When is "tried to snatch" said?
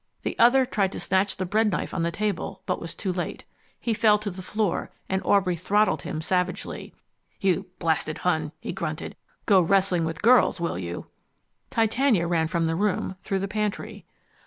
0.65-1.37